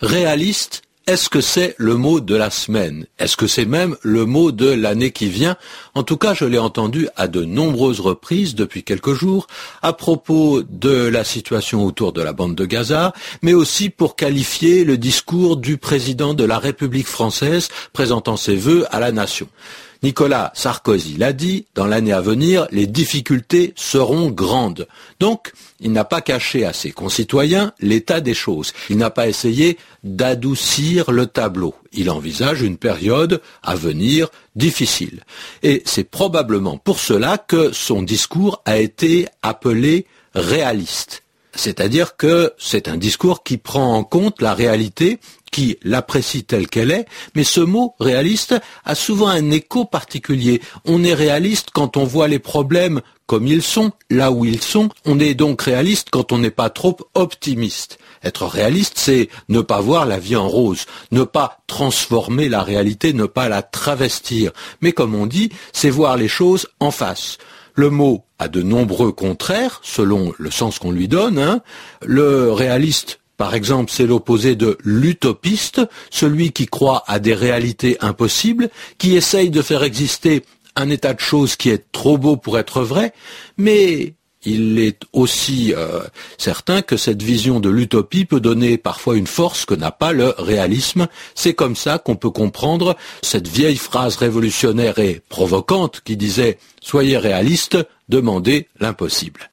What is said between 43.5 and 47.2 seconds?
prend en compte la réalité qui l'apprécie telle qu'elle est,